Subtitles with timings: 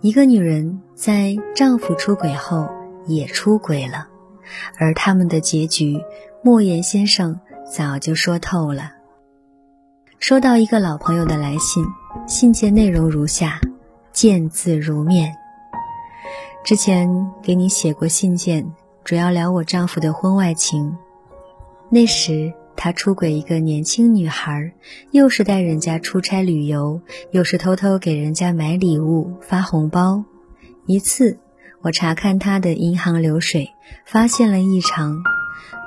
[0.00, 2.68] 一个女人在丈夫出轨后
[3.06, 4.06] 也出轨了，
[4.78, 6.00] 而他们的结局，
[6.42, 7.38] 莫言先生
[7.70, 8.92] 早就说透了。
[10.20, 11.84] 收到一个老朋友的来信，
[12.26, 13.60] 信件内容如下，
[14.12, 15.34] 见字如面。
[16.64, 17.08] 之前
[17.42, 18.64] 给你写过信件，
[19.04, 20.96] 主要聊我丈夫的婚外情。
[21.88, 24.72] 那时他出轨一个年轻女孩，
[25.10, 27.00] 又是带人家出差旅游，
[27.32, 30.22] 又是偷偷给人家买礼物发红包。
[30.86, 31.40] 一次，
[31.82, 33.72] 我查看他的银行流水，
[34.06, 35.24] 发现了异常。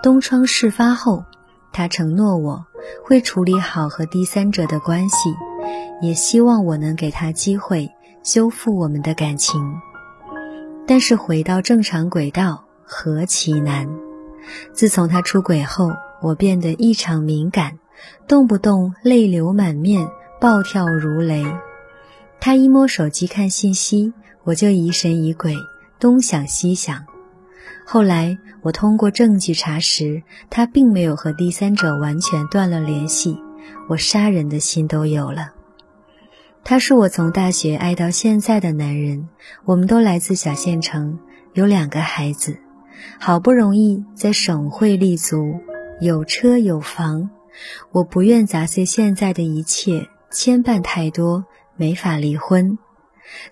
[0.03, 1.23] 东窗事发后，
[1.71, 2.65] 他承诺我
[3.05, 5.33] 会处理好和第三者的关系，
[6.01, 7.89] 也希望我能给他机会
[8.21, 9.75] 修复我们的感情。
[10.85, 13.87] 但是回到正常轨道何其难！
[14.73, 15.89] 自从他出轨后，
[16.21, 17.79] 我变得异常敏感，
[18.27, 20.07] 动不动泪流满面，
[20.39, 21.45] 暴跳如雷。
[22.39, 24.13] 他一摸手机看信息，
[24.43, 25.55] 我就疑神疑鬼，
[25.99, 27.05] 东想西想。
[27.85, 33.37] 后来我通过证据查实，他并没有和第三者完全断了联系，
[33.89, 35.51] 我杀人的心都有了。
[36.63, 39.27] 他是我从大学爱到现在的男人，
[39.65, 41.17] 我们都来自小县城，
[41.53, 42.57] 有两个孩子，
[43.19, 45.59] 好不容易在省会立足，
[46.01, 47.29] 有车有房，
[47.91, 52.75] 我不愿砸碎现在的一切，牵绊太多，没法离婚。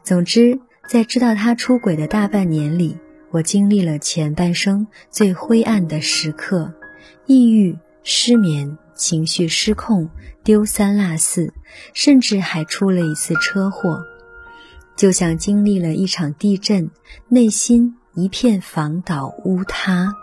[0.03, 2.97] 总之，在知道他出轨的大半年里，
[3.29, 6.73] 我经历了前半生最灰暗的时刻，
[7.27, 8.75] 抑郁、失眠。
[8.95, 10.09] 情绪失控，
[10.43, 11.53] 丢三落四，
[11.93, 14.03] 甚至还出了一次车祸，
[14.97, 16.89] 就像经历了一场地震，
[17.29, 20.13] 内心一片房倒屋塌，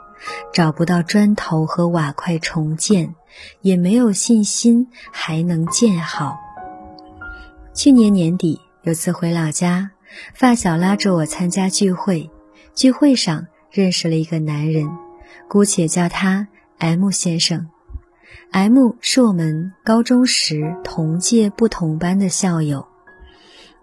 [0.52, 3.14] 找不到砖头和瓦块重建，
[3.60, 6.36] 也没有信心还能建好。
[7.74, 9.90] 去年年底有次回老家，
[10.34, 12.30] 发小拉着我参加聚会，
[12.74, 14.88] 聚会上认识了一个男人，
[15.48, 17.68] 姑且叫他 M 先生。
[18.52, 22.86] M 是我们高中时同届不同班的校友，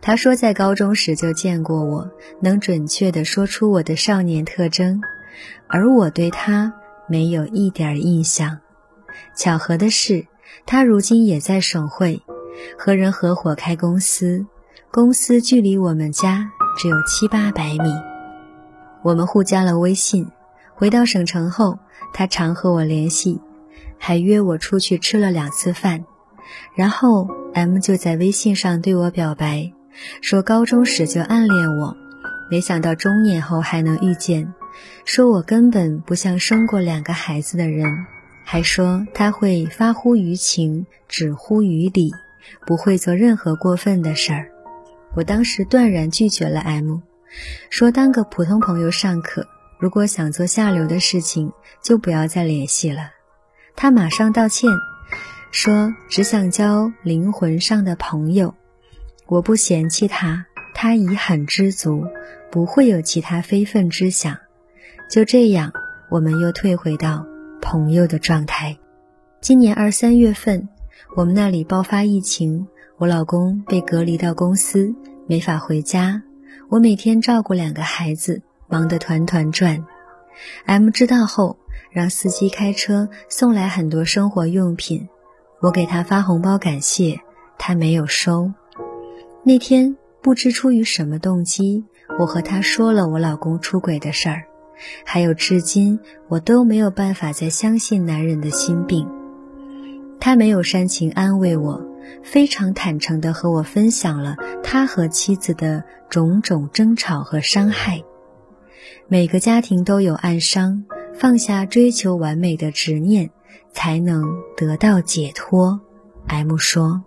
[0.01, 5.01] 他说在高中时就见过我，能准确地说出我的少年特征，
[5.67, 6.73] 而我对他
[7.07, 8.59] 没有一点印象。
[9.35, 10.27] 巧合的是，
[10.66, 12.21] 他如今也在省会，
[12.77, 14.45] 和人合伙开公司，
[14.91, 17.94] 公司距离我们家只有七八百米。
[19.01, 20.27] 我们互加了微信，
[20.73, 21.79] 回到省城后，
[22.13, 23.41] 他常和我联系。
[23.97, 26.03] 还约我出去吃了两次饭，
[26.75, 29.71] 然后 M 就在微信上对我表白，
[30.19, 31.95] 说高中时就暗恋我，
[32.51, 34.53] 没想到中年后还能遇见，
[35.06, 38.06] 说我根本不像生过两个孩子的人，
[38.44, 42.11] 还说他会发乎于情，止乎于理，
[42.66, 44.50] 不会做任何过分的事儿。
[45.16, 47.00] 我当时断然拒绝了 M，
[47.69, 49.47] 说当个普通朋友尚可，
[49.79, 51.51] 如果想做下流的事情，
[51.81, 53.12] 就不要再联系了。
[53.75, 54.69] 他马上道歉，
[55.51, 58.56] 说只想交灵魂上的朋友。
[59.28, 62.06] 我不嫌弃他，他已很知足，
[62.51, 64.38] 不会有其他非分之想。
[65.13, 65.72] 就这样，
[66.09, 67.24] 我们又退回到
[67.62, 68.75] 朋友的状态。
[69.41, 70.68] 今年二三月份，
[71.16, 72.66] 我们那里爆发疫情，
[72.97, 74.96] 我老公被隔离到公司，
[75.28, 76.24] 没法回家。
[76.68, 79.85] 我每天照顾两个孩子，忙得团团转。
[80.66, 81.59] M 知道后。
[81.91, 85.09] 让司机开车送来很多生活用品，
[85.62, 87.19] 我给他发红包感谢，
[87.59, 88.51] 他没有收。
[89.44, 91.85] 那天不知出于什么动机，
[92.18, 94.45] 我和他说了我老公出轨的事儿，
[95.06, 99.07] 还有至今我都没有办法再相信男人的心病。
[100.19, 101.85] 他没有煽情安慰我，
[102.23, 108.03] 非常坦诚地和我分享了他和妻子的种种争吵和伤害。
[109.07, 110.85] 每个家庭都有暗伤。
[111.16, 113.29] 放下追求完美的执念，
[113.72, 114.23] 才能
[114.57, 115.79] 得到解脱。
[116.25, 117.03] M 说：“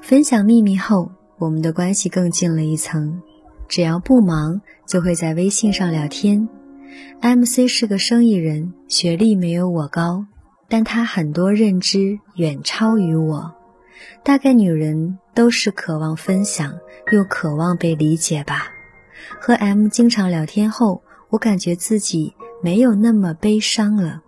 [0.00, 3.20] 分享秘密后，我们的关系更近了一层。
[3.68, 6.48] 只要不忙，就会在微信上聊天。
[7.20, 10.26] MC 是个生意人，学历没有我高，
[10.68, 13.54] 但他很多认知远超于我。
[14.22, 16.78] 大概女人都是渴望分享，
[17.12, 18.68] 又渴望被理解吧。
[19.40, 24.22] 和 M 经常聊天后，我感觉自己。”没有那么悲伤了，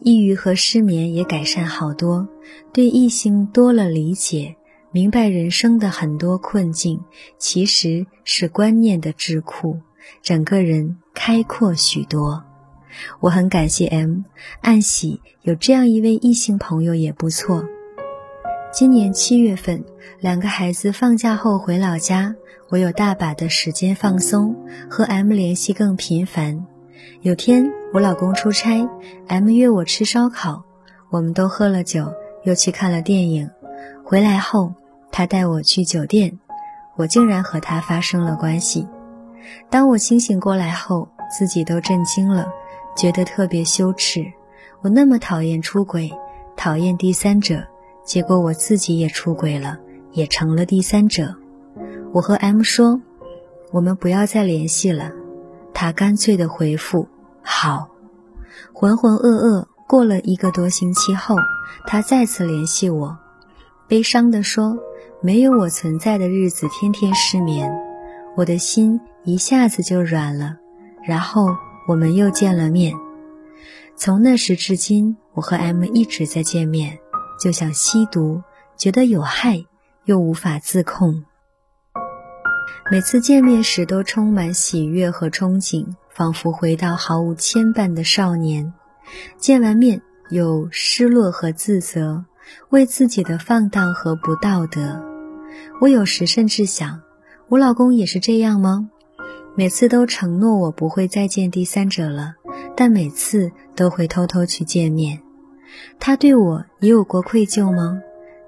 [0.00, 2.26] 抑郁和失眠也改善好多，
[2.72, 4.56] 对异性多了理解，
[4.92, 7.02] 明白人生的很多困境
[7.38, 9.80] 其实是观念的智库，
[10.22, 12.44] 整个人开阔许多。
[13.20, 14.18] 我很感谢 M，
[14.60, 17.64] 暗喜有这样一位异性朋友也不错。
[18.70, 19.82] 今年七月份，
[20.20, 22.34] 两个孩子放假后回老家，
[22.68, 24.54] 我有大把的时间放松，
[24.90, 26.66] 和 M 联系更频繁。
[27.22, 28.86] 有天我老公出差
[29.26, 30.64] ，M 约我吃烧烤，
[31.10, 32.12] 我们都喝了酒，
[32.44, 33.48] 又去看了电影。
[34.04, 34.74] 回来后，
[35.12, 36.38] 他带我去酒店，
[36.96, 38.88] 我竟然和他发生了关系。
[39.70, 42.48] 当我清醒过来后，自己都震惊了，
[42.96, 44.24] 觉得特别羞耻。
[44.80, 46.10] 我那么讨厌出轨，
[46.56, 47.62] 讨厌第三者。
[48.04, 49.78] 结果我自己也出轨了，
[50.10, 51.36] 也成了第三者。
[52.12, 53.00] 我和 M 说，
[53.70, 55.12] 我们不要再联系了。
[55.72, 57.06] 他干脆的回复
[57.42, 57.88] ：“好。”
[58.74, 61.36] 浑浑噩噩过了一个多星期后，
[61.86, 63.16] 他再次联系我，
[63.86, 64.76] 悲伤的说
[65.22, 67.72] ：“没有我存在的日子，天天失眠。”
[68.36, 70.56] 我的心一下子就软了。
[71.04, 71.48] 然后
[71.86, 72.94] 我们又见了面。
[73.96, 76.98] 从那时至今，我和 M 一直在见面。
[77.40, 78.42] 就像吸毒，
[78.76, 79.64] 觉得有害，
[80.04, 81.24] 又无法自控。
[82.90, 88.72] 每次见面时都充满喜悦和憧憬，仿佛回到毫无牵绊的少年。
[89.38, 92.24] 见完面有失落和自责，
[92.70, 95.11] 为自己的放荡和不道德。
[95.80, 97.00] 我有时甚至想，
[97.48, 98.88] 我老公也是这样吗？
[99.54, 102.34] 每次都承诺我不会再见第三者了，
[102.74, 105.20] 但每次都会偷偷去见面。
[105.98, 108.00] 他对我也有过愧疚吗？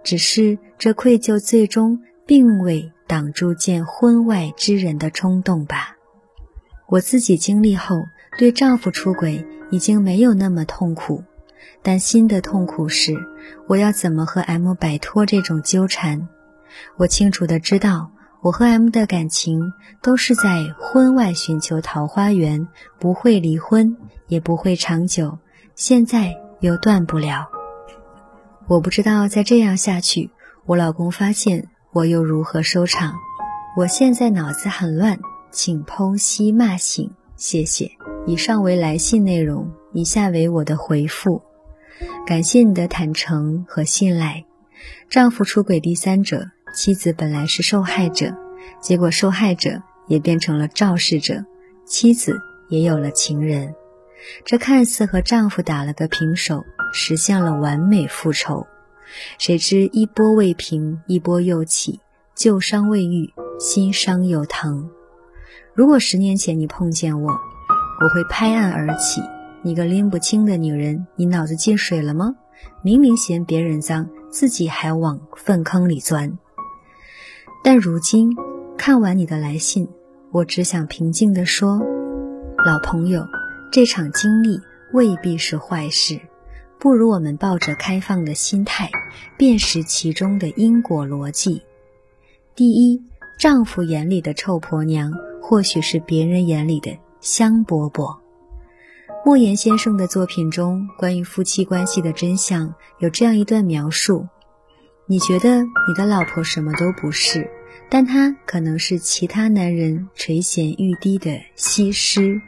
[0.03, 5.97] 只是这愧疚最终并未挡住见婚外之人的冲动吧。
[6.89, 8.05] 我自己经历后，
[8.39, 11.23] 对丈夫出轨已经没有那么痛苦，
[11.83, 13.15] 但新的痛苦是，
[13.67, 16.29] 我要怎么和 M 摆脱这种纠缠？
[16.97, 18.11] 我清楚的知道，
[18.41, 19.73] 我和 M 的感情
[20.03, 22.69] 都是在婚外寻求桃花源，
[22.99, 23.97] 不会离婚，
[24.29, 25.39] 也不会长久。
[25.75, 26.35] 现在。
[26.61, 27.51] 又断不了。
[28.69, 30.31] 我不知道再这样下去，
[30.65, 33.13] 我老公发现我又如何收场？
[33.77, 35.19] 我现在脑子很乱，
[35.51, 37.91] 请剖析骂醒，谢谢。
[38.27, 41.43] 以上为来信内容，以下为我的回复。
[42.27, 44.47] 感谢你的坦诚和信赖。
[45.11, 48.35] 丈夫出轨第三者，妻子本来是受害者，
[48.81, 51.45] 结果受害者也变成了肇事者，
[51.87, 52.37] 妻子
[52.69, 53.75] 也有了情人。
[54.45, 58.67] 这看似和丈夫打了个平手，实现了完美复仇，
[59.39, 62.01] 谁知一波未平，一波又起，
[62.35, 64.91] 旧伤未愈，新伤又疼。
[65.75, 69.21] 如果十年前你碰见我，我会拍案而起
[69.63, 72.35] ：“你个拎不清的女人，你脑子进水了吗？
[72.83, 76.37] 明明嫌别人脏，自己还往粪坑里钻。”
[77.67, 78.37] 但如今
[78.77, 79.89] 看完你的来信，
[80.31, 81.81] 我只想平静地说
[82.63, 83.27] ：“老朋友。”
[83.73, 84.61] 这场经历
[84.93, 86.21] 未必是坏事，
[86.79, 88.91] 不如我们抱着开放的心态，
[89.39, 91.63] 辨识其中的因果逻辑。
[92.55, 93.03] 第一，
[93.39, 98.19] 丈夫眼里的臭婆娘，或许是别人眼里的香饽饽。
[99.25, 104.29] 莫言先生的作品中，关于夫妻关系的真相有这样一段描述：
[105.07, 107.49] 你觉得你的老婆什么都不是，
[107.91, 112.41] 但她可能是其他男人垂涎欲滴的西施。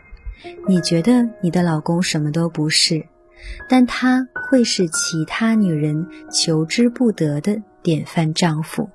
[0.68, 3.04] 你觉得你的老公什么都不是，
[3.68, 8.88] 但他会是其他女人求之不得的典范丈夫。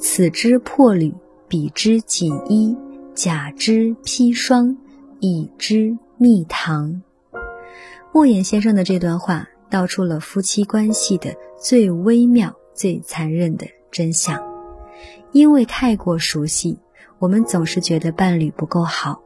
[0.00, 1.14] 此之破履，
[1.48, 2.76] 彼之锦衣，
[3.14, 4.76] 甲之砒霜，
[5.20, 7.02] 乙之蜜糖。
[8.12, 14.42] 莫言先生的这段话道出了夫妻关系的最微妙、最残忍的真相。
[15.32, 16.78] 因为太过熟悉，
[17.18, 19.22] 我们总是觉得伴侣不够好。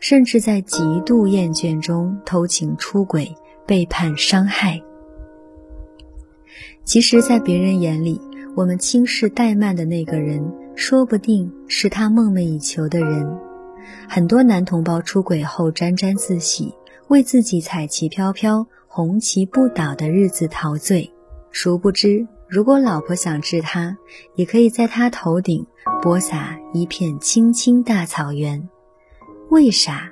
[0.00, 3.34] 甚至在极度厌倦中偷情、出轨、
[3.66, 4.80] 背叛、伤害。
[6.84, 8.20] 其实，在别人眼里，
[8.54, 13.38] 我们轻视怠慢的那个人，说不定是他梦寐以求的人。
[14.08, 16.72] 很多男同胞出轨后沾沾自喜，
[17.08, 18.64] 为自己彩旗飘飘、
[18.98, 21.08] 红旗不倒的日子陶醉。
[21.52, 23.96] 殊不知，如果老婆想治他，
[24.34, 25.64] 也可以在他头顶
[26.02, 28.68] 播撒一片青青大草原。
[29.50, 30.10] 为啥？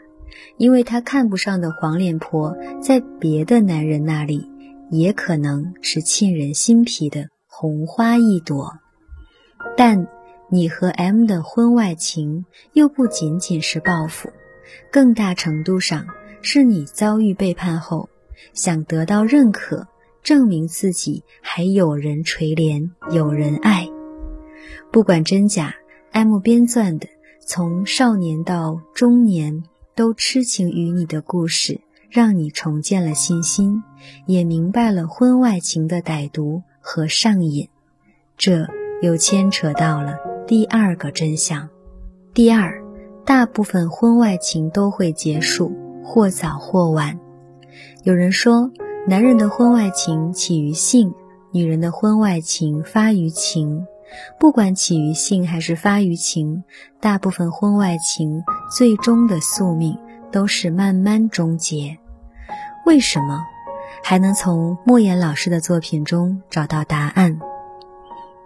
[0.57, 4.49] 因为他看不上的黄脸婆，在别的男人那里，
[4.93, 8.73] 也可能是沁人心脾的红花一朵。
[9.77, 10.07] 但
[10.49, 14.31] 你和 M 的婚外情，又不仅仅是报复，
[14.93, 16.07] 更大程度上
[16.41, 18.09] 是你遭遇背叛后，
[18.53, 19.87] 想得到认可，
[20.23, 23.89] 证明自己还有人垂怜，有人爱。
[24.91, 25.75] 不管真假
[26.13, 27.09] ，M 编撰的。
[27.49, 29.63] 从少年到中年
[29.95, 33.85] 都痴情于你的故事，让你重建了信心，
[34.27, 37.69] 也明白了婚外情的歹毒和上瘾，
[38.37, 38.67] 这
[39.01, 41.69] 又牵扯到了第二个真相。
[42.35, 42.83] 第二，
[43.25, 47.17] 大部分婚外情都会结束，或早或晚。
[48.07, 48.71] 有人说，
[49.09, 51.13] 男人的婚外情起于性，
[51.51, 53.85] 女人的婚外情发于情。
[54.39, 56.63] 不管起于性还是发于情，
[57.01, 59.99] 大部分婚外情最终的宿命
[60.31, 61.99] 都是慢慢终结。
[62.85, 63.45] 为什么？
[64.05, 67.37] 还能从莫言老师的作品中找到答案。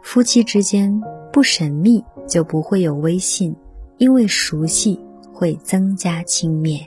[0.03, 3.55] 夫妻之间不神秘，就不会有微信，
[3.99, 4.99] 因为熟悉
[5.35, 6.83] 会增加轻蔑。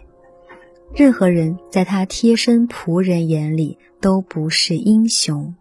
[0.95, 5.55] 任何人在他贴身仆人眼里都不是英雄。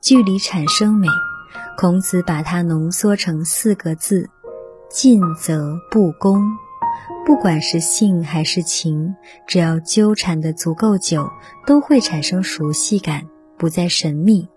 [0.00, 1.06] 距离产生美。
[1.78, 4.28] 孔子把它浓缩成四个字：
[4.90, 6.42] 近则不恭。
[7.24, 9.14] 不管是性还是情，
[9.46, 11.30] 只要纠缠的足够久，
[11.66, 14.48] 都会产生熟悉感，不再神秘。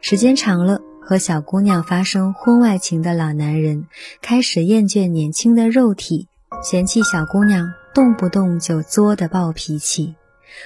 [0.00, 3.86] 时间长了，和小姑娘发生婚外情的老男人
[4.20, 6.28] 开始厌倦年轻的肉体，
[6.62, 10.14] 嫌弃小姑娘动不动就作的暴脾气。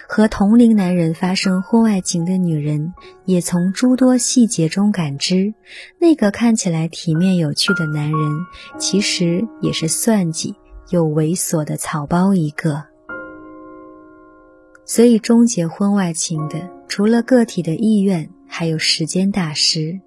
[0.08, 2.92] 和同龄男人发生婚外情的女人，
[3.24, 5.54] 也从诸多细节中感知，
[6.00, 8.18] 那个看起来体面有趣的男人，
[8.78, 10.56] 其实也是算计
[10.90, 12.84] 又猥琐的草包一个。
[14.84, 20.00] 所以，终结婚外情的，除了个体的意愿，还有时间大师。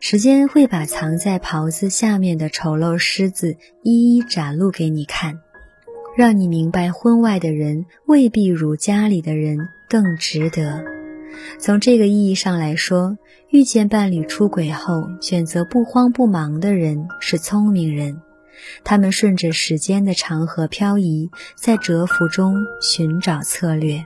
[0.00, 5.40] 时间会把藏在袍子下面的丑陋狮子一一展露给你看。
[6.16, 10.84] 让你明白，婚外的人未必如家里的人更值得。
[11.58, 13.16] 从这个意义上来说，
[13.48, 18.20] 遇见伴侣出轨后选择不慌不忙的人是聪明人。
[18.84, 24.04] 他们顺着时间的长河漂移，在蛰伏中寻找策略。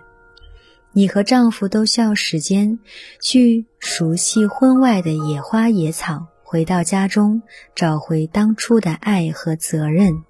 [0.93, 2.79] 你和丈夫都需要时间
[3.21, 7.43] 去熟悉婚外的野花野草，回到家中
[7.75, 10.23] 找回当初的爱和责任。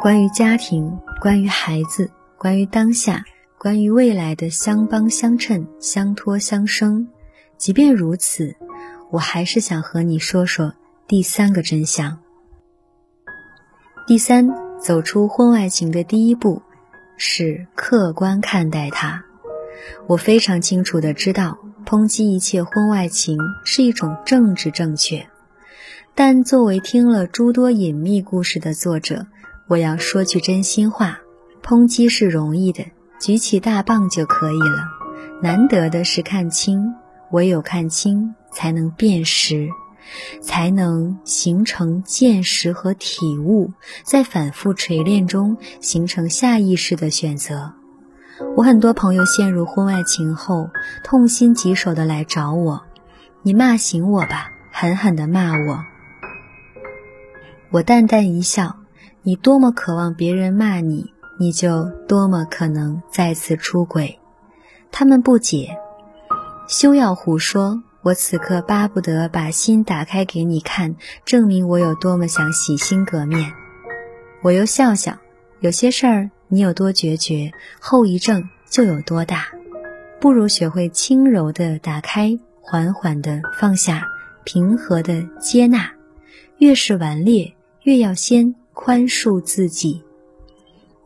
[0.00, 3.24] 关于家庭，关于孩子，关于当下，
[3.58, 7.08] 关于未来的相帮相衬、相托相生。
[7.56, 8.54] 即便如此，
[9.10, 10.72] 我还是想和你说说
[11.08, 12.20] 第三个真相。
[14.06, 16.62] 第三，走出婚外情的第一步
[17.16, 19.24] 是客观看待它。
[20.06, 25.28] 我非常清楚的知道，抨击一切婚外情是一种政治正确，
[26.14, 29.26] 但作为听了诸多隐秘故事的作者。
[29.68, 31.20] 我要说句真心话，
[31.62, 32.86] 抨击是容易的，
[33.20, 34.88] 举起大棒就可以了。
[35.42, 36.94] 难得的是看清，
[37.32, 39.68] 唯有看清，才能辨识，
[40.40, 47.74] 才能形成见识和体悟，在反复锤炼中形成下意识的选择。
[48.56, 50.70] 我很多朋友陷入婚外情后，
[51.04, 52.84] 痛心疾首的来找我
[53.44, 55.84] ：“你骂醒我吧，狠狠的骂我。”
[57.68, 58.77] 我淡淡一笑。
[59.28, 64.18] 你多么渴望别人骂你，你就多么可能再次出轨。
[64.90, 65.76] 他们不解，
[66.66, 67.82] 休要胡说！
[68.00, 73.52] 我此刻巴不得把心打开给你看，证明我有多么想洗心革面。
[74.40, 75.18] 我又笑笑，
[75.60, 79.48] 有些事儿你有多决绝，后遗症就有多大。
[80.18, 84.06] 不如学会轻柔的打开，缓缓的放下，
[84.44, 85.92] 平和的接纳。
[86.56, 88.54] 越是顽劣，越要先。
[88.80, 90.04] 宽恕自己，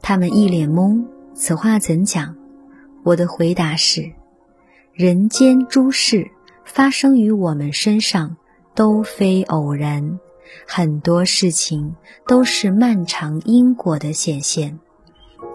[0.03, 1.07] 他们一脸懵。
[1.33, 2.37] 此话怎讲？
[3.03, 4.13] 我的回答是：
[4.93, 6.31] 人间诸事
[6.67, 8.37] 发生于我们身上，
[8.75, 10.21] 都非偶然，
[10.69, 14.79] 很多事情都是漫长因果的显现。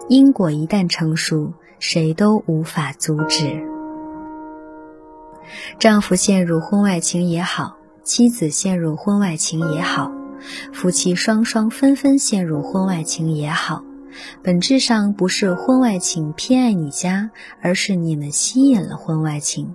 [0.08, 3.64] 因果一旦成熟，谁都无法阻止。
[5.78, 10.17] 丈夫陷入婚外情也好，妻子陷入婚外情也好。
[10.72, 13.82] 夫妻双双纷纷陷入婚外情也好，
[14.42, 17.30] 本质上不是婚外情偏爱你家，
[17.60, 19.74] 而是你们吸引了婚外情。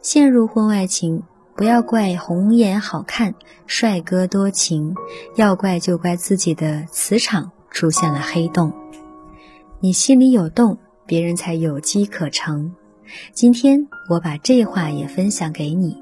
[0.00, 1.22] 陷入婚外情，
[1.56, 3.34] 不要怪红颜好看、
[3.66, 4.94] 帅哥多情，
[5.36, 8.72] 要怪就怪自己的磁场出现了黑洞。
[9.80, 12.74] 你心里有洞，别人才有机可乘。
[13.32, 16.00] 今天我把这话也分享给你：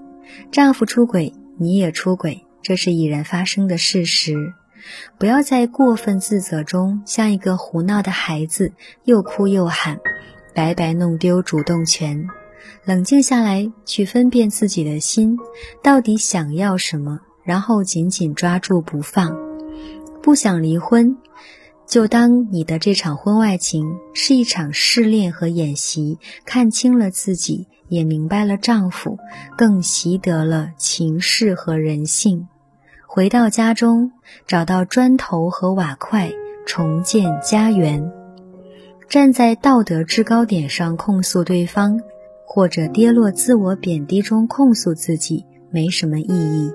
[0.53, 2.45] 丈夫出轨，你也出轨。
[2.63, 4.35] 这是已然发生的事实，
[5.19, 8.73] 不要在过分自责中像一个胡闹的孩子，
[9.05, 9.99] 又哭又喊，
[10.55, 12.27] 白白弄丢主动权。
[12.85, 15.39] 冷静下来，去分辨自己的心
[15.83, 19.37] 到底想要什么，然后紧紧抓住不放。
[20.23, 21.17] 不想离婚，
[21.87, 29.19] 就当你的这场婚外情是一场试炼和演习，看清了自己，也明白了丈夫，
[29.57, 32.49] 更习得了情势和人性。
[33.13, 34.13] 回到家中，
[34.47, 36.31] 找到砖头和瓦块，
[36.65, 38.13] 重建家园。
[39.09, 42.01] 站在道德制高点上控诉对方，
[42.47, 46.71] 或者跌落自我贬低中控诉自己，没什么意义。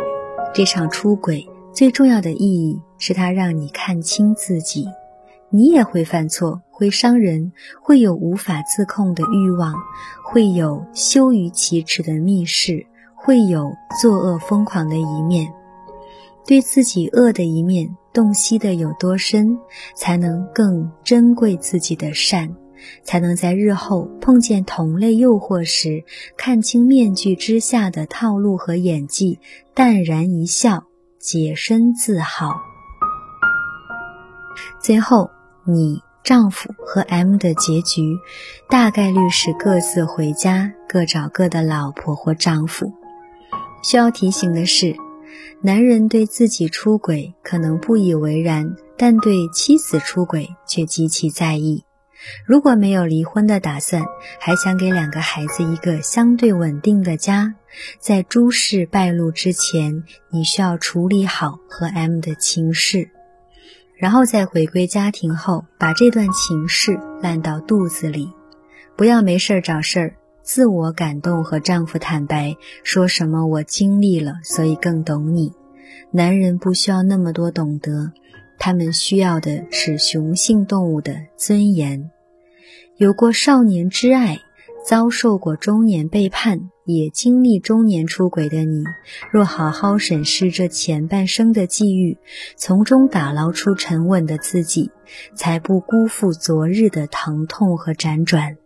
[0.54, 4.90] 这场出轨最重要的意义是它让你看清自己。
[5.50, 9.74] 你也会犯错，会伤人，会有无法自控的欲望，
[10.26, 15.50] 会有羞于启齿的密室，会有作恶疯狂的一面。
[16.48, 19.58] 对自己恶的一面洞悉的有多深，
[19.96, 22.56] 才能更珍贵自己的善，
[23.04, 26.04] 才能在日后碰见同类诱惑时，
[26.38, 29.40] 看清面具之下的套路和演技，
[29.74, 30.84] 淡然一笑，
[31.18, 32.54] 洁身自好。
[34.80, 35.32] 最后，
[35.66, 38.18] 你丈夫和 M 的结局，
[38.70, 42.94] 大概率是各自回家，各找各的老婆或丈夫。
[43.84, 44.96] 需要提醒的是。
[45.62, 51.84] 男人对自己出轨可能不以为然，但对妻子出轨却极其在意。
[52.46, 54.04] 如果没有离婚的打算，
[54.40, 57.56] 还想给两个孩子一个相对稳定的家，
[58.00, 63.10] 在诸事败露之前，你需要处理好和 M 的情事，
[63.98, 68.32] 然后在回归家庭后，把这段情事烂到肚子里，
[68.96, 70.16] 不要没事找事儿。
[70.46, 75.52] 自我感动和丈夫坦白，说什么我经历了，所以更懂你。
[76.12, 78.12] 男人不需要那么多懂得，
[78.60, 82.12] 他们需要的是雄性动物的尊严。
[82.96, 84.40] 有过少年之爱，
[84.88, 88.84] 遭受过中年背叛，也经历中年出轨的你，
[89.32, 92.20] 若好好审视这前半生的际遇，
[92.56, 94.92] 从中打捞出沉稳的自己，
[95.34, 98.58] 才不辜负昨日的疼痛和辗转。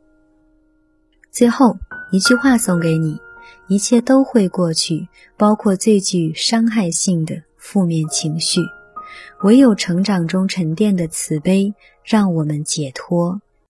[1.32, 1.78] 最后
[2.12, 3.20] 一句话送给你：
[3.68, 5.08] 一切都会过去，
[5.38, 8.62] 包括最具伤害性的负面情绪。
[9.44, 13.42] 唯有成长中沉淀的慈悲，让我们解脱。